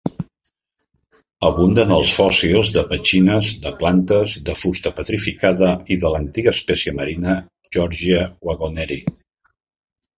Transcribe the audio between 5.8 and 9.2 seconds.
i de l'antiga espècie marina Yorgia waggoneri.